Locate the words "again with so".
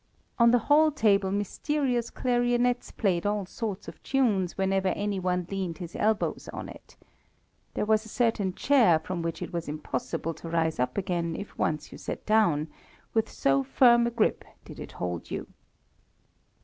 12.61-13.61